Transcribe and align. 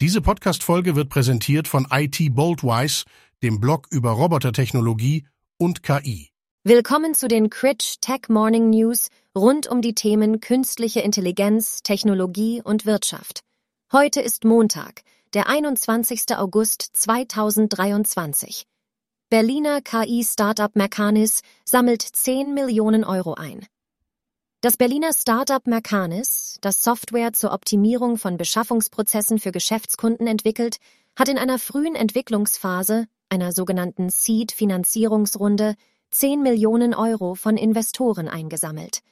Diese 0.00 0.20
Podcast-Folge 0.20 0.94
wird 0.94 1.08
präsentiert 1.08 1.66
von 1.66 1.88
IT 1.90 2.32
Boldwise, 2.32 3.04
dem 3.42 3.58
Blog 3.58 3.88
über 3.90 4.12
Robotertechnologie 4.12 5.26
und 5.58 5.82
KI. 5.82 6.30
Willkommen 6.62 7.14
zu 7.14 7.26
den 7.26 7.50
Critch 7.50 7.96
Tech 8.00 8.28
Morning 8.28 8.70
News 8.70 9.08
rund 9.36 9.66
um 9.66 9.82
die 9.82 9.96
Themen 9.96 10.38
künstliche 10.40 11.00
Intelligenz, 11.00 11.82
Technologie 11.82 12.62
und 12.62 12.86
Wirtschaft. 12.86 13.40
Heute 13.90 14.20
ist 14.20 14.44
Montag, 14.44 15.02
der 15.34 15.48
21. 15.48 16.36
August 16.36 16.90
2023. 16.92 18.68
Berliner 19.30 19.80
KI-Startup 19.80 20.76
Mercanis 20.76 21.40
sammelt 21.64 22.02
10 22.02 22.54
Millionen 22.54 23.02
Euro 23.02 23.34
ein. 23.34 23.66
Das 24.60 24.76
Berliner 24.76 25.12
Startup 25.12 25.64
Mercanis, 25.68 26.58
das 26.60 26.82
Software 26.82 27.32
zur 27.32 27.52
Optimierung 27.52 28.16
von 28.16 28.36
Beschaffungsprozessen 28.36 29.38
für 29.38 29.52
Geschäftskunden 29.52 30.26
entwickelt, 30.26 30.78
hat 31.14 31.28
in 31.28 31.38
einer 31.38 31.60
frühen 31.60 31.94
Entwicklungsphase, 31.94 33.06
einer 33.28 33.52
sogenannten 33.52 34.10
Seed-Finanzierungsrunde, 34.10 35.76
10 36.10 36.42
Millionen 36.42 36.92
Euro 36.92 37.36
von 37.36 37.56
Investoren 37.56 38.26
eingesammelt. 38.26 39.02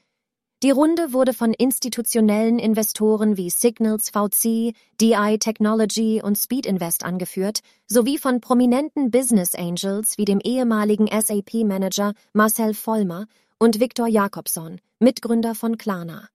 Die 0.64 0.72
Runde 0.72 1.12
wurde 1.12 1.32
von 1.32 1.52
institutionellen 1.52 2.58
Investoren 2.58 3.36
wie 3.36 3.50
Signals 3.50 4.10
VC, 4.10 4.74
DI 5.00 5.38
Technology 5.38 6.20
und 6.24 6.36
Speed 6.36 6.66
Invest 6.66 7.04
angeführt, 7.04 7.60
sowie 7.86 8.18
von 8.18 8.40
prominenten 8.40 9.12
Business 9.12 9.54
Angels 9.54 10.18
wie 10.18 10.24
dem 10.24 10.40
ehemaligen 10.40 11.06
SAP-Manager 11.06 12.14
Marcel 12.32 12.74
Vollmer 12.74 13.26
und 13.58 13.78
Viktor 13.78 14.08
Jakobson, 14.08 14.80
Mitgründer 14.98 15.54
von 15.54 15.76
Klarna. 15.76 16.26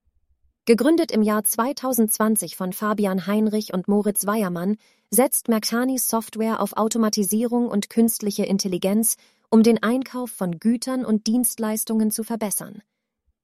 Gegründet 0.66 1.10
im 1.10 1.24
Jahr 1.24 1.44
2020 1.44 2.56
von 2.56 2.74
Fabian 2.74 3.26
Heinrich 3.26 3.74
und 3.74 3.88
Moritz 3.88 4.28
Weiermann, 4.28 4.78
setzt 5.10 5.48
Mercanis 5.48 6.08
Software 6.08 6.62
auf 6.62 6.74
Automatisierung 6.74 7.68
und 7.68 7.90
künstliche 7.90 8.45
Intelligenz, 8.45 9.16
um 9.50 9.64
den 9.64 9.81
Einkauf 9.81 10.30
von 10.30 10.59
Gütern 10.59 11.06
und 11.06 11.26
Dienstleistungen 11.26 12.12
zu 12.12 12.23
verbessern. 12.23 12.84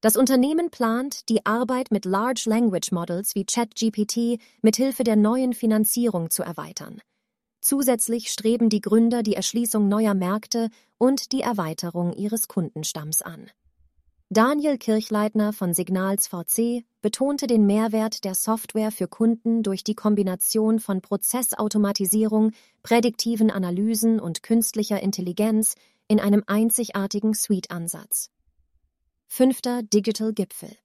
Das 0.01 0.17
Unternehmen 0.17 0.69
plant, 0.69 1.27
die 1.29 1.47
Arbeit 1.47 1.89
mit 1.89 2.05
Large 2.05 2.43
Language 2.45 2.91
Models 2.91 3.33
wie 3.33 3.45
ChatGPT 3.45 4.39
mithilfe 4.61 5.03
der 5.03 5.15
neuen 5.15 5.53
Finanzierung 5.53 6.29
zu 6.29 6.43
erweitern. 6.43 7.01
Zusätzlich 7.59 8.29
streben 8.29 8.69
die 8.69 8.81
Gründer 8.81 9.23
die 9.23 9.33
Erschließung 9.33 9.87
neuer 9.87 10.13
Märkte 10.13 10.69
und 10.99 11.31
die 11.31 11.41
Erweiterung 11.41 12.13
ihres 12.13 12.47
Kundenstamms 12.47 13.23
an. 13.23 13.49
Daniel 14.29 14.77
Kirchleitner 14.77 15.53
von 15.53 15.73
Signals 15.73 16.27
VC 16.27 16.83
betonte 17.01 17.47
den 17.47 17.65
Mehrwert 17.65 18.25
der 18.25 18.35
Software 18.35 18.91
für 18.91 19.07
Kunden 19.07 19.63
durch 19.63 19.85
die 19.85 19.95
Kombination 19.95 20.81
von 20.81 20.99
Prozessautomatisierung, 20.99 22.51
prädiktiven 22.83 23.49
Analysen 23.49 24.19
und 24.19 24.43
künstlicher 24.43 25.01
Intelligenz 25.01 25.75
in 26.09 26.19
einem 26.19 26.43
einzigartigen 26.45 27.33
Suite-Ansatz. 27.33 28.29
Fünfter 29.27 29.81
Digital 29.83 30.33
Gipfel 30.33 30.75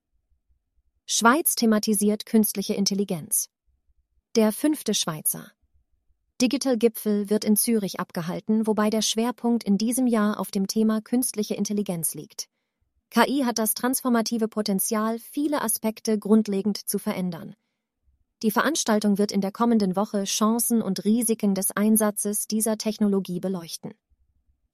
Schweiz 1.04 1.56
thematisiert 1.56 2.26
künstliche 2.26 2.74
Intelligenz. 2.74 3.48
Der 4.36 4.52
fünfte 4.52 4.94
Schweizer. 4.94 5.50
Digital 6.40 6.78
Gipfel 6.78 7.28
wird 7.28 7.44
in 7.44 7.56
Zürich 7.56 7.98
abgehalten, 7.98 8.68
wobei 8.68 8.88
der 8.88 9.02
Schwerpunkt 9.02 9.64
in 9.64 9.78
diesem 9.78 10.06
Jahr 10.06 10.38
auf 10.38 10.52
dem 10.52 10.68
Thema 10.68 11.00
künstliche 11.00 11.54
Intelligenz 11.54 12.14
liegt. 12.14 12.51
KI 13.12 13.42
hat 13.44 13.58
das 13.58 13.74
transformative 13.74 14.48
Potenzial, 14.48 15.18
viele 15.18 15.60
Aspekte 15.60 16.18
grundlegend 16.18 16.78
zu 16.78 16.98
verändern. 16.98 17.54
Die 18.42 18.50
Veranstaltung 18.50 19.18
wird 19.18 19.32
in 19.32 19.42
der 19.42 19.52
kommenden 19.52 19.96
Woche 19.96 20.24
Chancen 20.24 20.80
und 20.80 21.04
Risiken 21.04 21.54
des 21.54 21.72
Einsatzes 21.76 22.46
dieser 22.46 22.78
Technologie 22.78 23.38
beleuchten. 23.38 23.92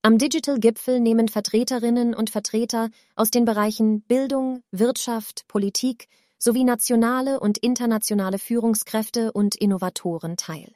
Am 0.03 0.19
Digital 0.19 0.61
Gipfel 0.61 1.01
nehmen 1.01 1.27
Vertreterinnen 1.27 2.15
und 2.15 2.31
Vertreter 2.31 2.91
aus 3.17 3.33
den 3.33 3.45
Bereichen 3.45 4.03
Bildung, 4.03 4.63
Wirtschaft, 4.71 5.49
Politik 5.49 6.07
sowie 6.39 6.63
nationale 6.63 7.41
und 7.41 7.59
internationale 7.59 8.39
Führungskräfte 8.39 9.33
und 9.33 9.57
Innovatoren 9.57 10.37
teil. 10.37 10.73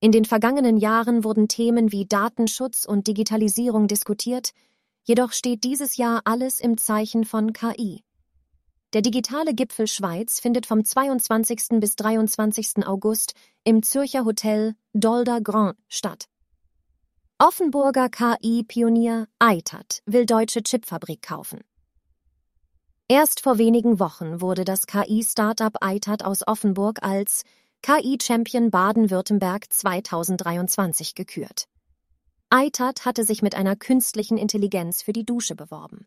In 0.00 0.10
den 0.10 0.24
vergangenen 0.24 0.76
Jahren 0.76 1.22
wurden 1.22 1.46
Themen 1.46 1.92
wie 1.92 2.04
Datenschutz 2.04 2.84
und 2.84 3.06
Digitalisierung 3.06 3.86
diskutiert, 3.86 4.50
Jedoch 5.06 5.32
steht 5.32 5.64
dieses 5.64 5.98
Jahr 5.98 6.22
alles 6.24 6.60
im 6.60 6.78
Zeichen 6.78 7.24
von 7.24 7.52
KI. 7.52 8.02
Der 8.94 9.02
digitale 9.02 9.52
Gipfel 9.52 9.86
Schweiz 9.86 10.40
findet 10.40 10.64
vom 10.64 10.82
22. 10.82 11.80
bis 11.80 11.94
23. 11.96 12.86
August 12.86 13.34
im 13.64 13.82
Zürcher 13.82 14.24
Hotel 14.24 14.74
Dolder 14.94 15.42
Grand 15.42 15.76
statt. 15.88 16.24
Offenburger 17.38 18.08
KI-Pionier 18.08 19.26
Eitat 19.38 20.00
will 20.06 20.24
deutsche 20.24 20.62
Chipfabrik 20.62 21.20
kaufen. 21.20 21.60
Erst 23.06 23.40
vor 23.40 23.58
wenigen 23.58 23.98
Wochen 23.98 24.40
wurde 24.40 24.64
das 24.64 24.86
KI-Startup 24.86 25.76
Eitat 25.82 26.24
aus 26.24 26.46
Offenburg 26.46 27.02
als 27.02 27.42
KI-Champion 27.82 28.70
Baden-Württemberg 28.70 29.70
2023 29.70 31.14
gekürt. 31.14 31.66
Eitat 32.56 33.04
hatte 33.04 33.24
sich 33.24 33.42
mit 33.42 33.56
einer 33.56 33.74
künstlichen 33.74 34.38
Intelligenz 34.38 35.02
für 35.02 35.12
die 35.12 35.24
Dusche 35.26 35.56
beworben. 35.56 36.06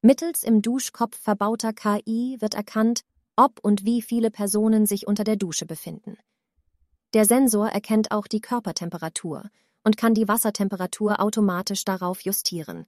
Mittels 0.00 0.44
im 0.44 0.62
Duschkopf 0.62 1.18
verbauter 1.18 1.72
KI 1.72 2.36
wird 2.38 2.54
erkannt, 2.54 3.00
ob 3.34 3.58
und 3.64 3.84
wie 3.84 4.00
viele 4.00 4.30
Personen 4.30 4.86
sich 4.86 5.08
unter 5.08 5.24
der 5.24 5.34
Dusche 5.34 5.66
befinden. 5.66 6.18
Der 7.14 7.24
Sensor 7.24 7.68
erkennt 7.68 8.12
auch 8.12 8.28
die 8.28 8.40
Körpertemperatur 8.40 9.50
und 9.82 9.96
kann 9.96 10.14
die 10.14 10.28
Wassertemperatur 10.28 11.18
automatisch 11.18 11.84
darauf 11.84 12.20
justieren. 12.20 12.86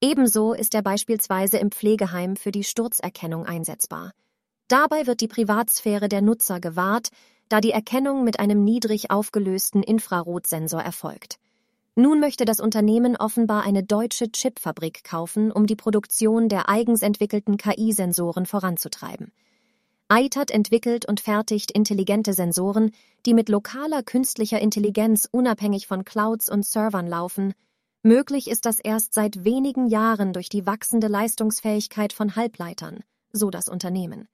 Ebenso 0.00 0.54
ist 0.54 0.74
er 0.74 0.82
beispielsweise 0.82 1.58
im 1.58 1.70
Pflegeheim 1.70 2.34
für 2.34 2.50
die 2.50 2.64
Sturzerkennung 2.64 3.46
einsetzbar. 3.46 4.10
Dabei 4.66 5.06
wird 5.06 5.20
die 5.20 5.28
Privatsphäre 5.28 6.08
der 6.08 6.22
Nutzer 6.22 6.58
gewahrt, 6.58 7.10
da 7.48 7.60
die 7.60 7.70
Erkennung 7.70 8.24
mit 8.24 8.40
einem 8.40 8.64
niedrig 8.64 9.12
aufgelösten 9.12 9.84
Infrarotsensor 9.84 10.82
erfolgt. 10.82 11.38
Nun 11.98 12.20
möchte 12.20 12.44
das 12.44 12.60
Unternehmen 12.60 13.16
offenbar 13.16 13.64
eine 13.64 13.82
deutsche 13.82 14.30
Chipfabrik 14.30 15.02
kaufen, 15.02 15.50
um 15.50 15.66
die 15.66 15.74
Produktion 15.74 16.48
der 16.48 16.68
eigens 16.68 17.02
entwickelten 17.02 17.56
KI-Sensoren 17.56 18.46
voranzutreiben. 18.46 19.32
EITAT 20.08 20.52
entwickelt 20.52 21.06
und 21.06 21.18
fertigt 21.18 21.72
intelligente 21.72 22.34
Sensoren, 22.34 22.92
die 23.26 23.34
mit 23.34 23.48
lokaler 23.48 24.04
künstlicher 24.04 24.60
Intelligenz 24.60 25.28
unabhängig 25.32 25.88
von 25.88 26.04
Clouds 26.04 26.48
und 26.48 26.64
Servern 26.64 27.08
laufen. 27.08 27.52
Möglich 28.04 28.48
ist 28.48 28.64
das 28.64 28.78
erst 28.78 29.12
seit 29.12 29.42
wenigen 29.42 29.88
Jahren 29.88 30.32
durch 30.32 30.48
die 30.48 30.66
wachsende 30.66 31.08
Leistungsfähigkeit 31.08 32.12
von 32.12 32.36
Halbleitern, 32.36 33.02
so 33.32 33.50
das 33.50 33.68
Unternehmen. 33.68 34.28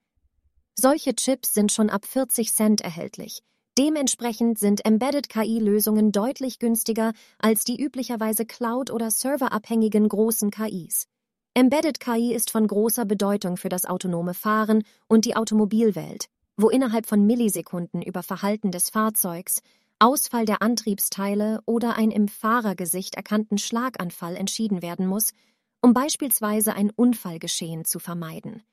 Solche 0.75 1.15
Chips 1.15 1.55
sind 1.55 1.71
schon 1.71 1.89
ab 1.89 2.05
40 2.05 2.53
Cent 2.53 2.81
erhältlich– 2.81 3.41
Dementsprechend 3.77 4.57
sind 4.57 4.85
Embedded-KI-Lösungen 4.85 6.13
deutlich 6.13 6.59
günstiger 6.59 7.11
als 7.39 7.65
die 7.65 7.81
üblicherweise 7.83 8.45
Cloud- 8.45 8.89
oder 8.89 9.11
serverabhängigen 9.11 10.07
großen 10.07 10.49
KIs. 10.49 11.07
Embedded 11.53 11.99
KI 11.99 12.33
ist 12.33 12.51
von 12.51 12.67
großer 12.67 13.03
Bedeutung 13.03 13.57
für 13.57 13.67
das 13.67 13.85
autonome 13.85 14.33
Fahren 14.33 14.83
und 15.09 15.25
die 15.25 15.35
Automobilwelt, 15.35 16.27
wo 16.55 16.69
innerhalb 16.69 17.05
von 17.05 17.25
Millisekunden 17.25 18.01
über 18.01 18.23
Verhalten 18.23 18.71
des 18.71 18.89
Fahrzeugs, 18.89 19.61
Ausfall 19.99 20.45
der 20.45 20.61
Antriebsteile 20.61 21.59
oder 21.65 21.97
ein 21.97 22.11
im 22.11 22.29
Fahrergesicht 22.29 23.15
erkannten 23.15 23.57
Schlaganfall 23.57 24.37
entschieden 24.37 24.81
werden 24.81 25.05
muss, 25.05 25.33
um 25.81 25.93
beispielsweise 25.93 26.73
ein 26.73 26.91
Unfallgeschehen 26.91 27.83
zu 27.83 27.99
vermeiden. 27.99 28.63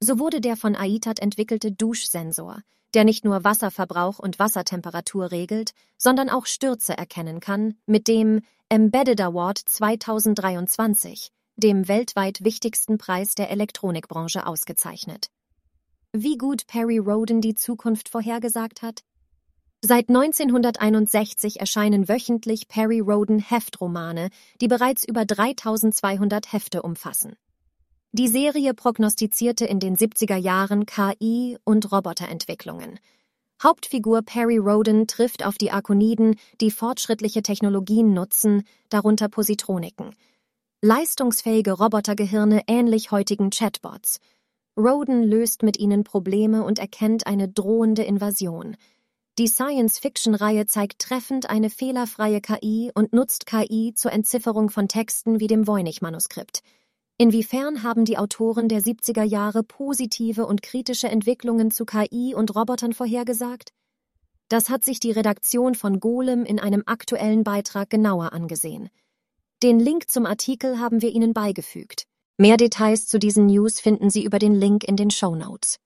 So 0.00 0.18
wurde 0.18 0.42
der 0.42 0.56
von 0.56 0.76
AITAT 0.76 1.20
entwickelte 1.20 1.72
Duschsensor, 1.72 2.62
der 2.94 3.04
nicht 3.04 3.24
nur 3.24 3.44
Wasserverbrauch 3.44 4.18
und 4.18 4.38
Wassertemperatur 4.38 5.30
regelt, 5.30 5.72
sondern 5.98 6.30
auch 6.30 6.46
Stürze 6.46 6.96
erkennen 6.96 7.40
kann, 7.40 7.76
mit 7.86 8.08
dem 8.08 8.40
Embedded 8.68 9.20
Award 9.20 9.58
2023, 9.58 11.30
dem 11.56 11.88
weltweit 11.88 12.44
wichtigsten 12.44 12.98
Preis 12.98 13.34
der 13.34 13.50
Elektronikbranche, 13.50 14.46
ausgezeichnet. 14.46 15.28
Wie 16.12 16.38
gut 16.38 16.66
Perry 16.66 16.98
Roden 16.98 17.40
die 17.40 17.54
Zukunft 17.54 18.08
vorhergesagt 18.08 18.82
hat? 18.82 19.02
Seit 19.80 20.08
1961 20.08 21.60
erscheinen 21.60 22.08
wöchentlich 22.08 22.68
Perry 22.68 23.00
Roden 23.00 23.38
Heftromane, 23.38 24.30
die 24.60 24.68
bereits 24.68 25.04
über 25.04 25.26
3200 25.26 26.52
Hefte 26.52 26.82
umfassen. 26.82 27.36
Die 28.16 28.28
Serie 28.28 28.74
prognostizierte 28.74 29.64
in 29.64 29.80
den 29.80 29.96
70er 29.96 30.36
Jahren 30.36 30.86
KI 30.86 31.58
und 31.64 31.90
Roboterentwicklungen. 31.90 33.00
Hauptfigur 33.60 34.22
Perry 34.22 34.58
Roden 34.58 35.08
trifft 35.08 35.44
auf 35.44 35.58
die 35.58 35.72
Arkoniden, 35.72 36.36
die 36.60 36.70
fortschrittliche 36.70 37.42
Technologien 37.42 38.14
nutzen, 38.14 38.62
darunter 38.88 39.28
Positroniken. 39.28 40.14
Leistungsfähige 40.80 41.72
Robotergehirne 41.72 42.62
ähnlich 42.68 43.10
heutigen 43.10 43.50
Chatbots. 43.50 44.20
Roden 44.78 45.24
löst 45.24 45.64
mit 45.64 45.76
ihnen 45.80 46.04
Probleme 46.04 46.62
und 46.62 46.78
erkennt 46.78 47.26
eine 47.26 47.48
drohende 47.48 48.04
Invasion. 48.04 48.76
Die 49.40 49.48
Science-Fiction-Reihe 49.48 50.66
zeigt 50.66 51.00
treffend 51.00 51.50
eine 51.50 51.68
fehlerfreie 51.68 52.40
KI 52.40 52.92
und 52.94 53.12
nutzt 53.12 53.46
KI 53.46 53.92
zur 53.96 54.12
Entzifferung 54.12 54.70
von 54.70 54.86
Texten 54.86 55.40
wie 55.40 55.48
dem 55.48 55.66
Voynich-Manuskript. 55.66 56.62
Inwiefern 57.16 57.84
haben 57.84 58.04
die 58.04 58.18
Autoren 58.18 58.68
der 58.68 58.80
70er 58.80 59.22
Jahre 59.22 59.62
positive 59.62 60.46
und 60.46 60.62
kritische 60.62 61.08
Entwicklungen 61.08 61.70
zu 61.70 61.84
KI 61.84 62.34
und 62.34 62.54
Robotern 62.56 62.92
vorhergesagt? 62.92 63.70
Das 64.48 64.68
hat 64.68 64.84
sich 64.84 64.98
die 64.98 65.12
Redaktion 65.12 65.76
von 65.76 66.00
Golem 66.00 66.44
in 66.44 66.58
einem 66.58 66.82
aktuellen 66.86 67.44
Beitrag 67.44 67.88
genauer 67.88 68.32
angesehen. 68.32 68.90
Den 69.62 69.78
Link 69.78 70.10
zum 70.10 70.26
Artikel 70.26 70.80
haben 70.80 71.02
wir 71.02 71.10
Ihnen 71.10 71.34
beigefügt. 71.34 72.04
Mehr 72.36 72.56
Details 72.56 73.06
zu 73.06 73.20
diesen 73.20 73.46
News 73.46 73.78
finden 73.78 74.10
Sie 74.10 74.24
über 74.24 74.40
den 74.40 74.54
Link 74.54 74.82
in 74.82 74.96
den 74.96 75.10
Show 75.10 75.36
Notes. 75.36 75.78